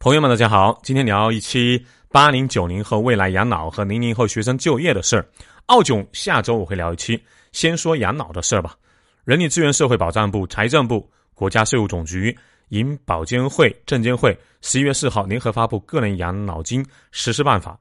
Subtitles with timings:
[0.00, 5.28] 朋友们，大家好，今天聊一期八零九零后未来养老和零零后学生就业的事儿。
[5.66, 8.76] 奥囧下周我会聊一期，先说养老的事儿吧。
[9.24, 12.34] 人力资源社会保障部、财政部、国家税务总局、
[12.68, 17.72] 银保监会、证监会十一月四号联合发布《个人养老金实施办法》，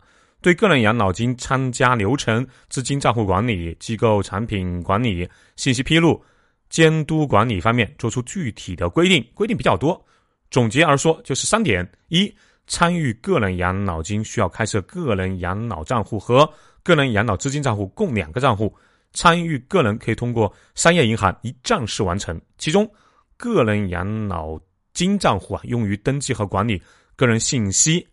[0.42, 6.20] 对个人养老金参加流程、资金账户管理、机构产品管理、信息披露、
[6.68, 10.04] 监督管理方面作出具体的规定，规定比较多。
[10.50, 12.34] 总结而说，就是三点：一、
[12.68, 16.50] 参与个人养老金需要开设个人养老账户和
[16.84, 18.74] 个人养老资金账户共两个账户，
[19.12, 22.40] 参与个人可以通过商业银行一站式完成。
[22.58, 22.90] 其中，
[23.36, 24.58] 个人养老
[24.94, 26.82] 金账户啊，用于登记和管理
[27.16, 28.08] 个人信息，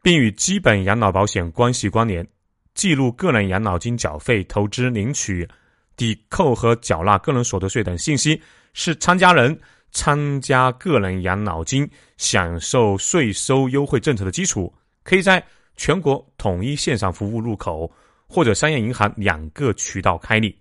[0.00, 2.26] 并与基本养老保险关系关联，
[2.74, 5.48] 记录个人养老金缴费、投资、领取、
[5.96, 8.40] 抵扣和缴纳个人所得税等信息，
[8.74, 9.58] 是参加人。
[9.92, 14.72] 参加个人养老金享受税收优惠政策的基础，
[15.02, 15.44] 可以在
[15.76, 17.90] 全国统一线上服务入口
[18.28, 20.56] 或者商业银行两个渠道开立。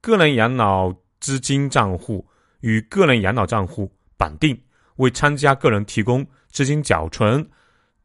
[0.00, 2.26] 个人养老资金账户
[2.60, 4.60] 与个人养老账户绑定，
[4.96, 7.48] 为参加个人提供资金缴存、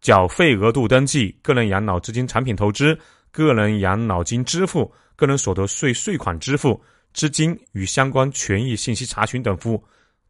[0.01, 2.97] 缴费额度登记、个人养老资金产品投资、
[3.31, 6.81] 个人养老金支付、个人所得税税款支付、
[7.13, 9.83] 资金与相关权益信息查询等服务。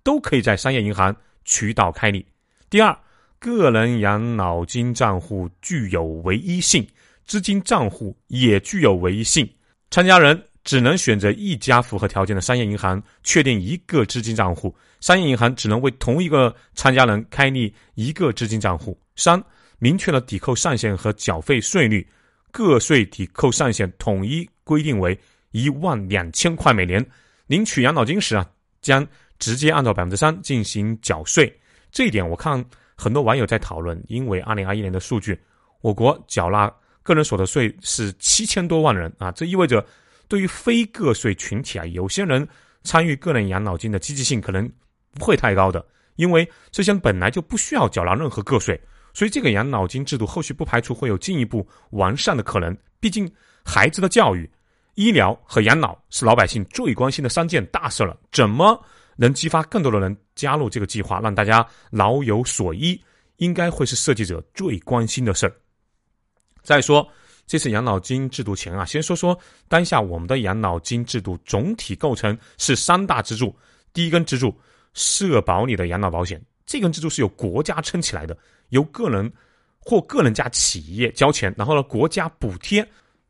[0.07, 1.13] 都可以在商业银行
[1.43, 2.25] 渠道开立。
[2.69, 2.97] 第二，
[3.39, 6.87] 个人养老金账户具有唯一性，
[7.25, 9.45] 资金账户也具有唯一性。
[9.91, 18.97] 参加人只能选择一家符合条件的商业银行确定一个资金账户，商业银行只能为同一个参加人开立一个资金账户。
[19.17, 19.43] 三，
[19.77, 22.07] 明确了抵扣上限和缴费税率，
[22.53, 25.19] 个税抵扣上限统一规定为
[25.51, 27.05] 一万两千块每年。
[27.47, 28.49] 领取养老金时啊，
[28.81, 29.05] 将
[29.39, 31.51] 直接按照百分之三进行缴税，
[31.91, 32.63] 这一点我看
[32.95, 34.01] 很多网友在讨论。
[34.07, 35.39] 因为二零二一年的数据，
[35.81, 36.71] 我国缴纳
[37.03, 39.85] 个人所得税是七千多万人啊，这意味着
[40.27, 42.47] 对于非个税群体啊，有些人
[42.83, 44.69] 参与个人养老金的积极性可能
[45.13, 48.79] 不会太高的，因为这些本来就不需要缴纳任何个税，
[49.13, 52.75] 所以这个养老金制度后续不排除会有进一步完善的可能。
[52.99, 53.31] 毕竟
[53.63, 54.49] 孩子的教育、
[54.95, 58.83] 医疗和养老是老百姓最关心的三件大事了，怎么？
[59.17, 62.97] 能激发更多的人加入这个计划，让大家老有所依，
[63.37, 65.53] 应该会是设计者最关心的事儿。
[66.61, 67.05] 再说
[67.45, 73.53] 这次养老金制度前啊，先说说当下我们的养老金制度总体构成是三大支柱。
[73.91, 74.55] 第一根支柱，
[74.93, 78.37] 社保里的养老保险，这根支柱是由国家撑起来的，
[78.69, 79.31] 由个人
[79.79, 82.87] 或个人家企业交钱，然后呢国家补贴，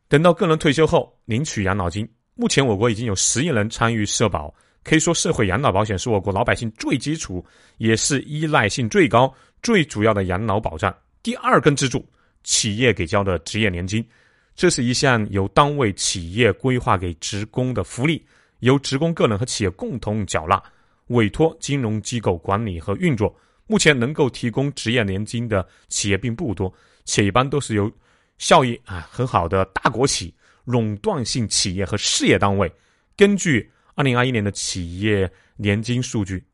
[0.09, 2.07] 等到个人退休后领取养老金。
[2.35, 4.53] 目前我国已经有十亿人参与社保。
[4.83, 7.45] 可以说，社会养老保险是我国老百姓最基础，
[7.77, 10.95] 也是依赖性最高、最主要的养老保障。
[11.21, 12.07] 第二根支柱，
[12.45, 14.07] 企业给交的职业年金，
[14.55, 18.25] 这是一项由单位企业规划给职工的福利，
[18.59, 20.63] 由职工个人和企业共同缴纳，
[21.07, 23.35] 委托金融机构管理和运作。
[23.65, 26.73] 目前能够提供职业年金的企业并不多，
[27.03, 27.91] 且一般都是由
[28.37, 30.33] 效益啊很好的大国企、
[30.63, 32.71] 垄断性企业和事业单位
[33.17, 33.69] 根据。
[33.97, 36.45] 二零二一年的企业年金数据，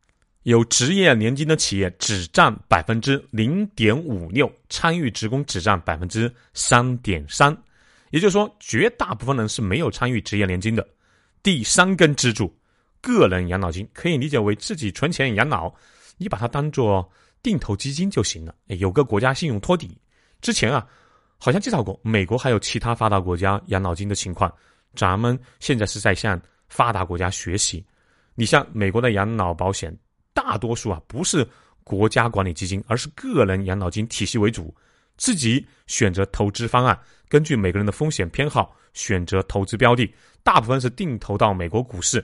[0.43, 7.55] 有职业年金的企业只占百分之零点五六，参与职工只占百分之三点三，
[8.11, 10.87] 也就是说，绝大部分人是没有参与职业年金的。
[11.43, 12.49] 第三根支柱，
[13.01, 15.69] 个人养老金可以理解为自己存钱养老，
[16.15, 17.11] 你把它当做
[17.41, 19.97] 定投基金就行了，有个国家信用托底。
[20.39, 20.87] 之前啊，
[21.37, 24.49] 好像介绍过美国还有其他发达国家养老金的情况，
[24.95, 26.41] 咱们现在是在向。
[26.69, 27.85] 发达国家学习，
[28.35, 29.95] 你像美国的养老保险，
[30.33, 31.47] 大多数啊不是
[31.83, 34.73] 国家管理基金，而是个人养老金体系为主，
[35.17, 36.97] 自己选择投资方案，
[37.27, 40.11] 根据每个人的风险偏好选择投资标的，
[40.43, 42.23] 大部分是定投到美国股市，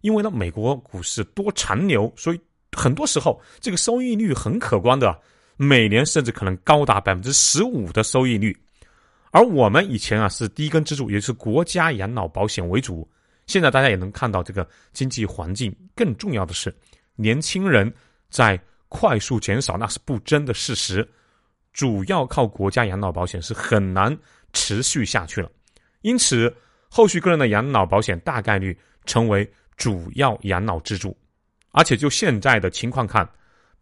[0.00, 2.40] 因为呢美国股市多残留，所以
[2.72, 5.20] 很多时候这个收益率很可观的，
[5.56, 8.56] 每年甚至可能高达百分之十五的收益率，
[9.32, 13.06] 而我们以前啊是第一根支柱，也是国家养老保险为主。
[13.50, 16.72] 现在大家也能看到，这个经济环境更重要的是，
[17.16, 17.92] 年轻人
[18.30, 18.56] 在
[18.88, 21.06] 快速减少，那是不争的事实。
[21.72, 24.16] 主要靠国家养老保险是很难
[24.52, 25.50] 持续下去了，
[26.02, 26.54] 因此
[26.88, 31.16] 后续个人的养老保险大概率成为主要养老支柱。
[31.72, 33.28] 而且就现在的情况看，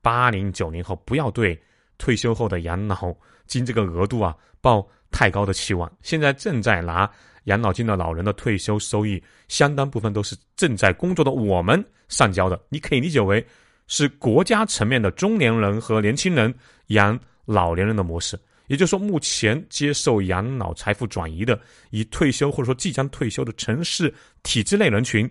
[0.00, 1.62] 八零九零后不要对
[1.98, 3.14] 退休后的养老
[3.46, 5.92] 金这个额度啊抱太高的期望。
[6.00, 7.10] 现在正在拿。
[7.48, 12.60] 养老金的老人的退休收益，相当部分都是正在工作的我们上交的。
[12.68, 13.44] 你可以理解为
[13.86, 16.54] 是国家层面的中年人和年轻人
[16.88, 18.38] 养老年人的模式。
[18.66, 21.58] 也就是说，目前接受养老财富转移的，
[21.88, 24.12] 以退休或者说即将退休的城市
[24.42, 25.28] 体制类人群，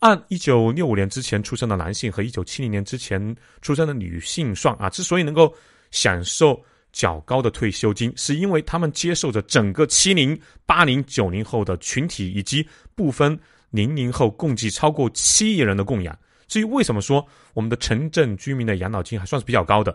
[0.00, 5.54] 按一九六五年之前出生的男性和一九七零年之前出生的女性算啊，之所以能够
[5.90, 6.62] 享受
[6.96, 13.38] 较高的退休金，是因为他们接受着整个七零、八零、九零后的群体以及部分
[13.68, 16.18] 零零后共计超过七亿人的供养。
[16.48, 17.22] 至于为什么说
[17.52, 19.94] 我们的城镇居民的养老金还算是比较高的？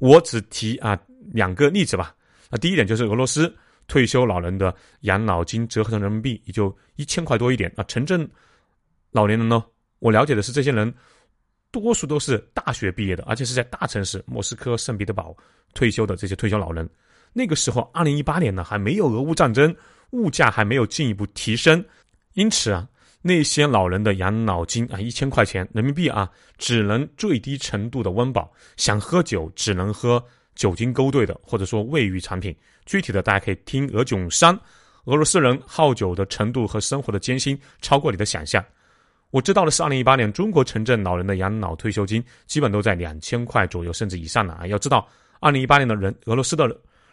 [0.00, 0.98] 我只提啊
[1.32, 2.14] 两个例子吧。
[2.50, 3.50] 那第一点就是俄罗斯
[3.88, 7.72] 退休老人的养老金折合成人民币也就一千块多一点。
[7.74, 8.28] 啊，城镇
[9.12, 9.64] 老年人呢，
[9.98, 10.92] 我了解的是这些人
[11.80, 15.36] 多数都是大学毕业的，而且是在大城市莫斯科、圣彼得堡
[15.74, 16.88] 退休的这些退休老人。
[17.32, 19.74] 那个时候，二零一八年呢还没有俄乌战争，
[20.10, 21.84] 物价还没有进一步提升，
[22.34, 22.88] 因此啊，
[23.22, 30.24] 那些老人的养老金啊一千块钱人民币啊，只能最低程度的温饱，想喝酒只能喝。
[30.54, 32.54] 酒精勾兑的，或者说卫浴产品，
[32.86, 34.56] 具体的大家可以听俄囧三。
[35.06, 38.64] 俄罗斯人好酒的程度和生活的艰辛超过你的想象。
[39.34, 44.64] 我知道的是，二零一八年中国城镇老人的养老退休金基本都在两千块左右，甚至以上了啊。
[44.68, 45.08] 要知道，
[45.40, 46.68] 二零一八年的人俄罗斯的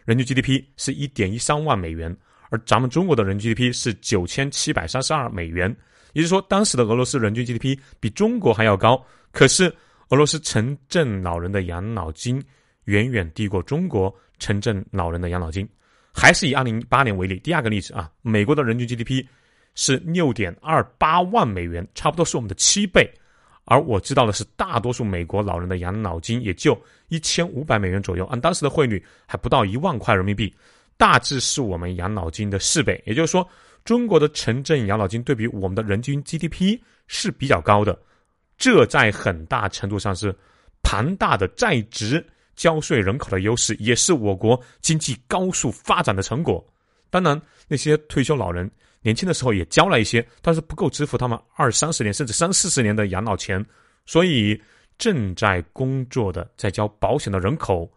[0.05, 2.15] 人均 GDP 是一点一三万美元，
[2.51, 5.75] 而咱们中国的人均 GDP 是九千七百三十二美元，
[6.13, 9.03] 也就是说，当时的俄罗斯人均 GDP 比中国还要高。
[9.31, 9.73] 可是，
[10.09, 12.39] 俄罗斯城镇老人的养老金。
[12.85, 15.67] 远远低过中国城镇老人的养老金，
[16.11, 17.39] 还是以二零一八年为例。
[17.39, 19.23] 第二个例子啊，美国的人均 GDP
[19.75, 23.09] 是六点二八万美元，差不多是我们的七倍。
[23.65, 30.53] 而我知道的是，大多数美国老人的养老金也就一千五百美元左右，按当时的汇率还不到一万块人民币，
[30.97, 33.01] 大致是我们养老金的四倍。
[33.05, 33.47] 也就是说，
[33.85, 37.97] 中国的城镇养老金对比我们的人均 GDP 是比较高的，
[38.57, 40.35] 这在很大程度上是
[40.81, 42.25] 庞大的在职。
[42.53, 46.63] 交税人口的优势也是我国经济高速发展的成果。
[47.09, 48.69] 当然，那些退休老人
[49.01, 53.63] 年轻的时候也交了一些，但是不够支付他们二三十年甚至三四十年的养老钱。
[54.05, 54.59] 所以，
[54.97, 57.91] 正在工作的在交保险的人口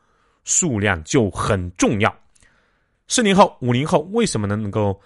[0.44, 2.14] 数量就很重要。
[3.08, 4.98] 四零后、五零后为什么能能够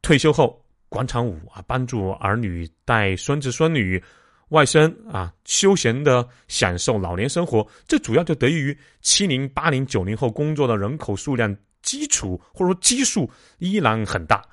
[0.00, 4.02] 退休后广场舞啊，帮助儿女带孙子孙女？
[4.48, 14.44] 外甥啊，休闲的享受老年生活，这主要就得益于七零、八零、九零后工作的人口数量基础或者说基数依然很大。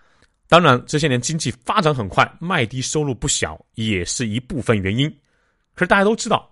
[0.50, 5.10] 当然，这些年经济发展很快，卖低收入不小，也是一部分原因。
[5.76, 6.50] 可是大家都知道，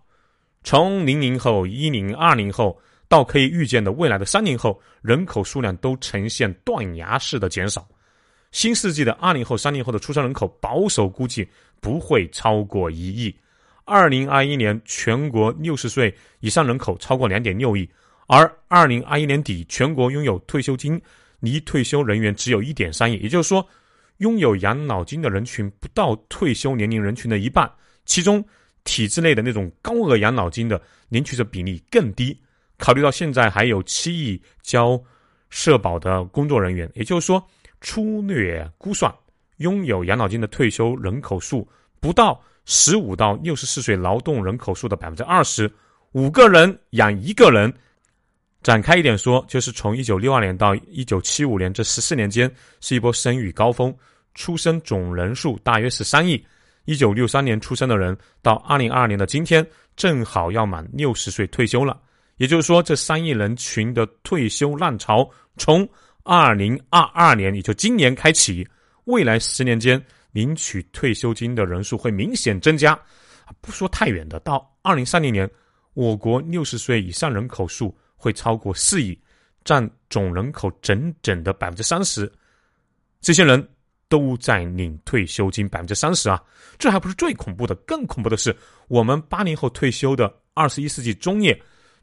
[0.63, 2.79] 从零零后、一零、二零后
[3.09, 7.85] 到可以预见的未来的三零后，人口数量都呈现断崖式的减少。
[8.51, 11.45] 新世纪的二零后、三零后的出生人口保守估计。
[11.79, 13.31] 不会超过一亿。
[13.85, 17.88] 二零二一年全国六十岁以上人口超过两点六亿，
[18.25, 21.00] 而二零二一年底全国拥有退休金
[21.39, 23.63] 离退休人员只有一点三亿，也就是说，
[24.17, 27.71] 拥有养老金的人群不到退休年龄人群的一半。
[28.05, 28.43] 其中，
[28.83, 32.37] 体制内的那种高额养老金的领取者比例更低。
[32.77, 35.01] 考虑到现在还有七亿交
[35.49, 37.45] 社保的工作人员，也就是说，
[37.81, 39.13] 粗略估算。
[39.57, 41.67] 拥有养老金的退休人口数
[41.99, 45.71] 不到十五到六十四岁劳动人口数的百分之二十，
[46.11, 47.73] 五个人养一个人。
[48.67, 53.95] 展开一点说，就是从一九六二年到一九七五年这十四年间是一波生育高峰，
[54.36, 56.45] 出生总人数大约是三亿。
[56.83, 61.97] 一九六三年出生的人到二零二二年的今天，正好要满六十岁退休了。
[62.36, 65.88] 也就是说，这三亿人群的退休浪潮从
[66.24, 68.67] 二零二二年，也就今年开启。
[69.05, 73.00] 未来十年间，领取退休金的人数会明显增加。
[73.62, 75.50] 不说太远的，到二零三零年，
[75.93, 79.17] 我国六十岁以上人口数会超过四亿，
[79.63, 82.29] 占总人口整整的百分之三十。
[83.21, 83.65] 这些人
[84.09, 86.41] 都在领退休金，百分之三十啊！
[86.77, 88.55] 这还不是最恐怖的，更恐怖的是，
[88.88, 91.57] 我们八零后退休的二十一世纪中叶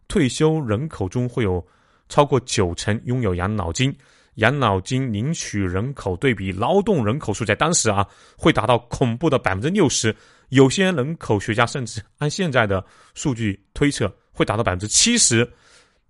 [0.09, 1.65] 退休人口中，会有
[2.09, 3.95] 超过九成拥有养老金。
[4.37, 8.05] 养老金领取人口对比劳动人口数，在当时啊，
[8.37, 10.15] 会达到恐怖的百分之六十。
[10.49, 15.49] 有些人口学家甚至按现在的数据推测，会达到百分之七十，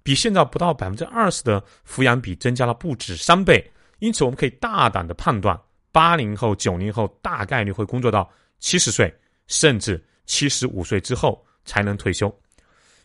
[0.05, 3.69] 比现在不到百分之二十的抚养比增加了不止三倍。
[3.99, 8.31] 因此，我们可以大胆的判断，八零后、九零后大概率会工作到
[8.61, 9.13] 七十岁，
[9.49, 12.33] 甚至七十五岁之后才能退休。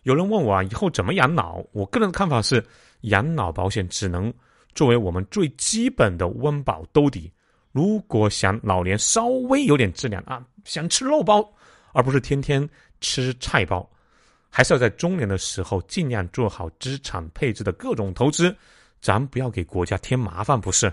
[0.04, 1.64] 有人问我啊，以后怎么养老？
[1.72, 2.64] 我个人的看法是，
[3.02, 4.32] 养老保险只能。
[4.76, 7.30] 作为我们最基本的温饱兜底，
[7.72, 11.44] 如果想老年稍微有点质量啊，想吃肉包，
[11.92, 12.70] 而不是天天
[13.02, 13.90] 吃菜包，
[14.50, 18.56] 还是要在中年的时候尽量做好资产配置的各种投资，
[19.00, 20.92] 咱不要给国家添麻烦，不是？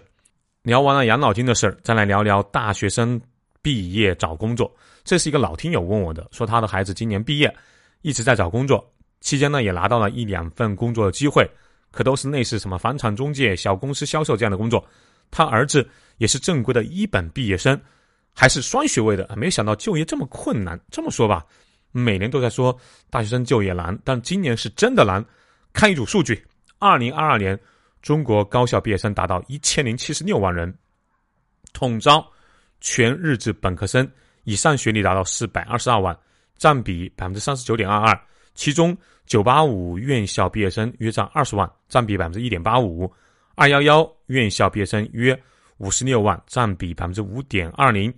[0.63, 3.21] 聊完了养老金的事儿，再来聊聊大学生
[3.63, 4.71] 毕业找工作。
[5.05, 7.57] 这是一个老听友问我的，说他的孩子今年毕业，
[8.03, 8.85] 一直在找工作，
[9.21, 11.49] 期间呢也拿到了一两份工作的机会，
[11.93, 14.85] 可都是类似什么房产中介、小公司销售这样的工作。
[15.31, 17.81] 他儿子也是正规的一本毕业生，
[18.35, 20.79] 还是双学位的，没想到就业这么困难。
[20.91, 21.47] 这么说吧，
[21.93, 22.77] 每年都在说
[23.11, 25.25] 大学生就业难，但今年是真的难。
[25.73, 26.45] 看一组数据，
[26.79, 27.59] 二零二二年。
[28.03, 30.73] 中国高校毕业生达到一千零七十六万人，
[31.73, 32.25] 统招
[32.81, 34.09] 全日制本科生
[34.45, 36.17] 以上学历达到四百二十二万，
[36.57, 38.17] 占比百分之三十九点二二。
[38.55, 43.11] 其中，九八五院校毕业生约占二十万，占比百分之一点八五；
[43.57, 45.37] 二幺幺院校毕业生约
[45.79, 48.09] 五十六万，占比百分之五点二零；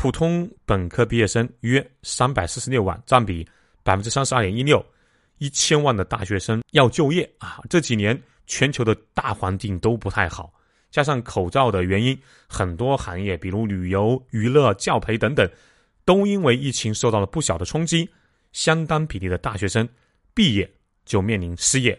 [0.00, 3.46] 普通本科毕业生约三百四十六万，占比
[3.82, 4.82] 百分之三十二点一六。
[5.36, 8.18] 一千万的大学生要就业啊，这几年。
[8.46, 10.54] 全球的大环境都不太好，
[10.90, 15.46] 加上口罩的原因，很多行业，比如旅游、娱乐、教培等等，
[16.06, 18.08] 都因为疫情受到了不小的冲击。
[18.52, 19.86] 相当比例的大学生
[20.32, 20.68] 毕业
[21.04, 21.96] 就面临失业。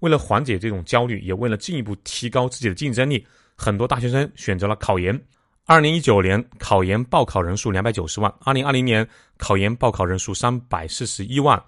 [0.00, 5.18] 为了缓解这种焦虑，也为了进一步提高自己的竞争力，很多大学生选择了考研。
[5.66, 9.06] 二零一九年考研报考人数两百九十万，二零二零年
[9.38, 11.62] 考研报考人数三百四十一万，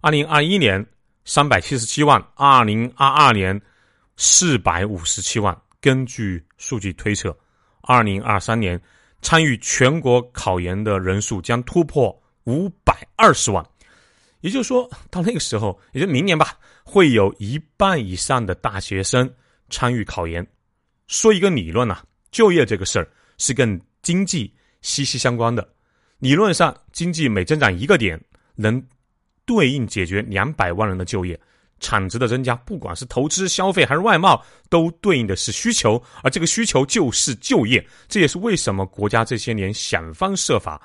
[0.00, 0.84] 二零二一年
[1.24, 3.60] 三百七十七万，二零二二年。
[4.22, 5.58] 四百五十七万。
[5.80, 7.34] 根据数据推测，
[7.80, 8.78] 二零二三年
[9.22, 12.14] 参与全国考研的人数将突破
[12.44, 13.64] 五百二十万。
[14.42, 16.52] 也就是说，到那个时候，也就明年吧，
[16.84, 19.32] 会有一半以上的大学生
[19.70, 20.46] 参与考研。
[21.06, 23.08] 说一个理论啊，就业这个事儿
[23.40, 25.66] 是跟经济息息相关的。
[26.18, 28.20] 理论上，经济每增长一个点，
[28.54, 28.80] 能
[29.46, 31.40] 对应解决两百万人的就业。
[31.80, 37.82] 产值的增加，不管是投资、消费还是外贸，都对应的是需求，而这个需求就是就业。
[38.06, 40.78] 这也是为什么国家这些年想方设法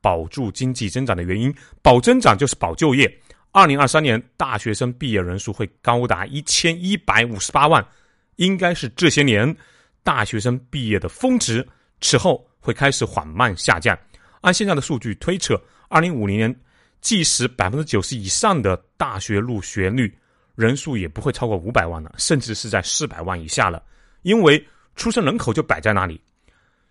[0.00, 1.54] 保住经济增长的原因。
[1.82, 3.08] 保增长就是保就业。
[3.52, 7.86] 二零二三年大学生毕业人数会高达一千一百五十八万，
[8.34, 9.56] 应该是这些年
[10.02, 11.64] 大学生毕业的峰值。
[12.00, 13.98] 此后会开始缓慢下降。
[14.40, 16.60] 按现在的数据推测，二零五零年，
[17.00, 20.16] 即使百分之九十以上的大学入学率。
[20.56, 23.82] 人数也不会超过五百万了，甚至是在四百万以下了，
[24.22, 24.62] 因为
[24.94, 26.20] 出生人口就摆在那里。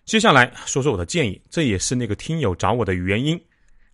[0.04, 3.40] 接下来说说我的建议，这也是那个听友找我的原因。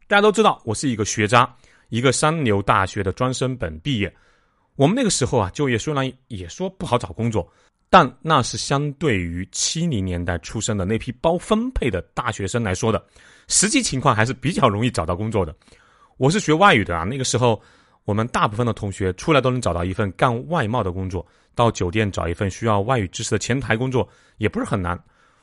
[0.07, 1.55] 大家都知道，我是一个学渣，
[1.91, 4.11] 一个三流大学的专升本毕业。
[4.77, 7.47] 我们那个时候啊，就业虽然也说不好找工作，
[7.88, 13.05] 但那是相对于七零年代出生的那批包分配的大学生来说的，
[13.49, 15.55] 实际情况还是比较容易找到工作的。
[16.16, 17.62] 我是学外语的啊，那个时候。
[18.07, 21.26] 我们大部分的同学出来都能找到一份干外贸的工作，
[21.57, 24.97] 到酒店找一份需要外语知识的前台工作也不是很难。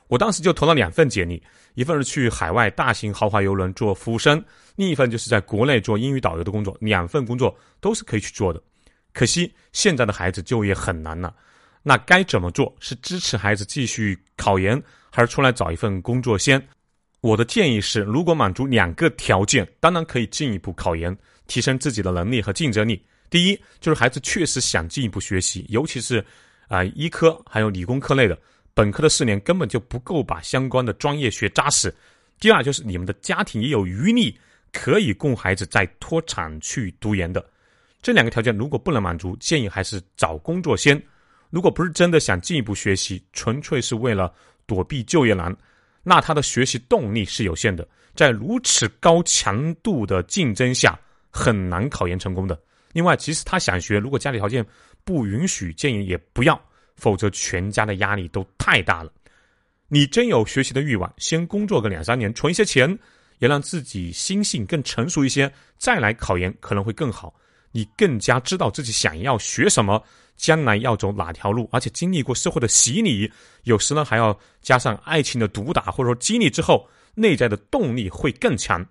[0.08, 4.42] 我当时就投了两份简历，一份是去海外大型豪华游轮做服务生，
[4.78, 6.74] 另一份就是在国内做英语导游的工作。
[6.80, 8.64] 两份工作都是可以去做的。
[9.12, 11.36] 可惜现在的孩子就业很难了，
[11.84, 12.76] 那该怎么做？
[12.80, 16.66] 是支持孩子继续考研，还是出来找一份工作先？
[17.22, 21.16] 我的建议是，如果满足两个条件，当然可以进一步考研。
[21.46, 23.06] 提升自己的能力和竞争力。
[23.30, 26.24] 第一，就是孩子确实想进一步学习，尤其是
[26.70, 28.40] 啊医科还有理工科类的，
[28.74, 31.94] 本科的四年根本就不够把相关的专业学扎实。
[32.40, 34.40] 第二，就是你们的家庭也有余力
[34.72, 37.46] 可以供孩子再脱产去读研的。
[38.02, 41.00] 这两个条件如果不能满足，建议还是找工作先。
[41.54, 44.34] 如果不是真的想进一步学习，纯粹是为了
[44.66, 45.56] 躲避就业难，
[46.02, 47.88] 那他的学习动力是有限的。
[48.16, 51.00] 在如此高强度的竞争下。
[51.36, 52.62] 很难考研成功的。
[52.92, 54.64] 另外，即使他想学，如果家里条件
[55.04, 56.62] 不允许，建议也不要，
[56.96, 59.12] 否则全家的压力都太大了。
[59.88, 62.88] 你真有学习的欲望，先工作个两三年，存一些钱，
[63.40, 67.34] 也让自己心性更成熟一些，再来考研可能会更好。
[67.74, 70.02] 你更加知道自己想要学什么，
[70.38, 73.30] 将来要走哪条路，而且经历过社会的洗礼，
[73.64, 78.86] 有时呢还要加上爱情的毒打，或者说激励之后，内在的动力会更强。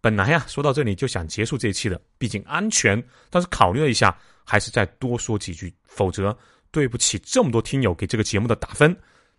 [0.00, 3.02] 本来呀，说到这里就想结束这一期的，毕竟安全。
[3.30, 6.36] 但是考虑了一下，还是再多说几句，否则
[6.70, 8.96] 对不起这么多听友给这个节目的打分。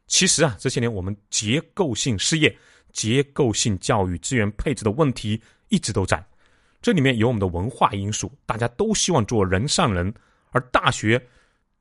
[0.07, 2.55] 其实啊，这些年我们结构性失业、
[2.91, 6.23] 结构性教育资源配置的问题一直都在。
[6.85, 10.13] 这里面有我们的文化因素，大家都希望做人上人，
[10.51, 11.19] 而大学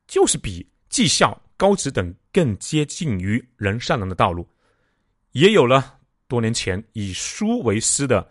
[0.07, 4.43] 就是比技校、高职等更接近于人上人的道路。
[5.33, 8.27] 也有了多年前以书为师的。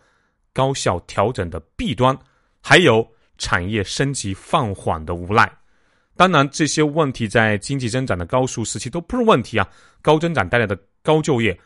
[0.52, 2.16] 高校调整的弊端，
[2.60, 5.48] 还有产业升级放缓的无奈。
[6.16, 9.68] 当然，这些问题在经济增长的高速时期都不是问题啊。
[10.02, 11.56] 高增长带来的高就业，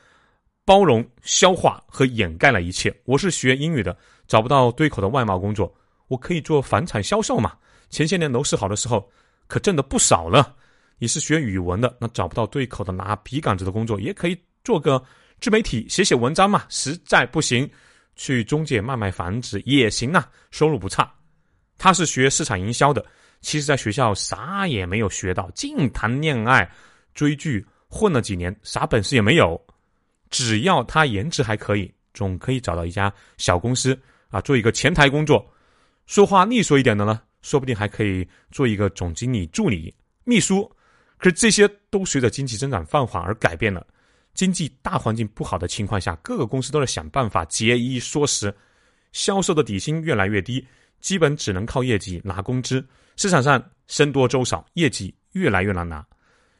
[0.66, 2.94] 包容、消化和掩盖了一切。
[3.04, 3.94] 我是学英语的，
[4.28, 5.74] 找不到对口的外贸工作，
[6.06, 7.56] 我可以做房产销售嘛？
[7.88, 9.10] 前些年楼市好的时候，
[9.46, 10.54] 可挣的不少了。
[10.98, 15.02] 你是学语文的，那找不到对口的拿笔杆子的工作，也可以做个
[15.40, 16.64] 自媒体，写写文章嘛。
[16.68, 17.68] 实在不行，
[18.16, 21.10] 去中介卖卖房子也行啊，收入不差。
[21.78, 23.04] 他是学市场营销的。
[23.40, 26.68] 其实，在学校啥也没有学到，净谈恋爱、
[27.14, 29.58] 追剧，混了几年，啥本事也没有。
[30.28, 35.44] 只要他颜值还可以，总可以找到一家小公司啊，做一个前台工作。
[36.06, 39.94] 说话利索一点的呢，说不定还可以做一个总经理助理、
[40.24, 40.70] 秘书。
[41.18, 43.86] 可是这些都随着经济增长放缓而改变了。
[44.34, 48.54] 经济大环境不好的情况下，各个公司都在想办法节衣缩食，
[49.10, 50.64] 销售的底薪越来越低，
[51.00, 52.86] 基本只能靠业绩拿工资。
[53.16, 56.06] 市场上僧多粥少，业绩越来越难拿。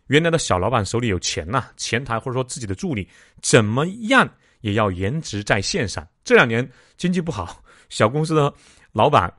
[0.09, 3.09] 原来的小老板手里有钱呐，前台或者说自己的助理
[3.41, 4.29] 怎么样
[4.61, 6.07] 也要颜值在线上。
[6.25, 8.53] 这两年经济不好，小公司的
[8.93, 9.33] 老板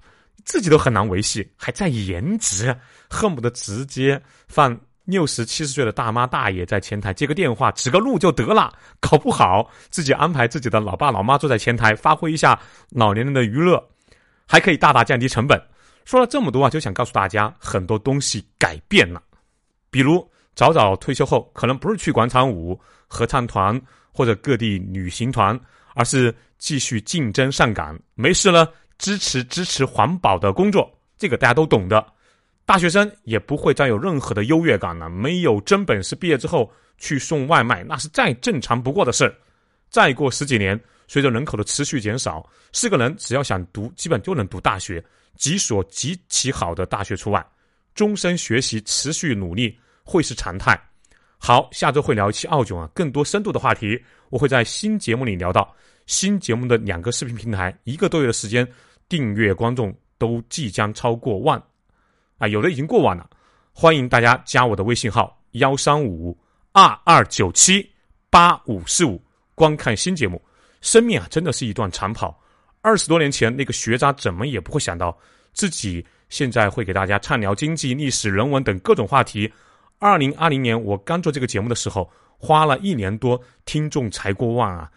[0.45, 2.75] 自己都很难维系，还在颜值，
[3.09, 8.73] 恨不得直接放六十七十岁的大妈大爷在前台接个电话指个路就得了。
[8.99, 12.59] 搞不好自己安排自己的老爸老妈坐在前台，发挥一下
[12.89, 13.83] 老年人的娱乐，
[14.47, 15.61] 还可以大大降低成本。
[16.05, 19.21] 说了这么多啊，就想告诉大家，很多东西改变了。
[19.91, 23.79] 比如早早退休后，可能不是去广场舞、合唱团
[24.19, 25.57] 或者各地旅行团，
[25.95, 27.97] 而是继续竞争上岗。
[28.15, 32.05] 没事了，支持支持环保的工作，这个大家都懂的。
[32.65, 35.09] 大学生也不会再有任何的优越感了。
[35.09, 39.33] 没有真本事，毕业之后去送外卖，那是再正常不过的事儿。
[39.89, 45.01] 再过十几年，随着人口的持续减少，是个人只要想读，基本就能读大学。
[45.37, 47.41] 几所极其好的大学除外，
[47.95, 50.77] 终身学习、持续努力会是常态。
[51.41, 55.73] 好，下周会聊一期澳囧啊，更多深度的话题，我会在新节目里聊到。
[56.05, 58.67] 新节目的两个视频平台，一个多月的时间，
[59.07, 61.61] 订阅观众都即将超过万，
[62.39, 63.27] 啊，有的已经过万了。
[63.71, 66.37] 欢迎大家加我的微信号幺三五
[66.73, 67.89] 二二九七
[68.29, 69.21] 八五四五，
[69.55, 70.41] 观看新节目。
[70.81, 72.37] 生命啊，真的是一段长跑。
[72.81, 75.17] 二十多年前，那个学渣怎么也不会想到，
[75.53, 79.51] 自己现在会给大家畅聊经济、历史、人文等各种话题。
[79.99, 84.89] 二零二零年我刚做这个节目的时候，花了一年多，听众才过万啊！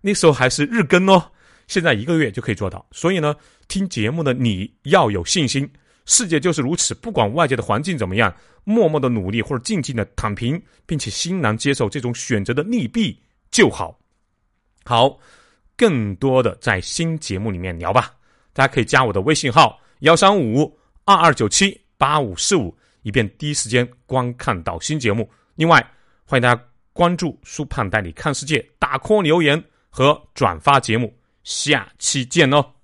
[0.00, 1.22] 那时候还是日更哦，
[1.66, 2.84] 现在一个月就可以做到。
[2.90, 3.36] 所以呢，
[3.68, 5.70] 听节目的你要有信心，
[6.06, 8.34] 世界就是如此，不管外界的环境怎么样，
[8.64, 13.98] 默默的努力或者静静的躺平，并且欣然接受这种选择的利弊就好。
[14.84, 15.18] 好。
[15.80, 18.12] 更多的在新节目里面聊吧，
[18.52, 25.30] 大家可以加我的微信号幺三五二二九七八五四五，以便第一时间观看到新节目。
[25.56, 25.78] 另外，
[26.24, 32.77] 欢迎大家关注苏胖带你看世界，打 call 留言和转发节目，下期见哦。